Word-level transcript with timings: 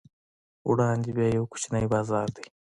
وړاندې 0.69 1.09
بیا 1.17 1.27
یو 1.37 1.49
کوچنی 1.51 1.85
بازار 1.93 2.27
دی. 2.35 2.45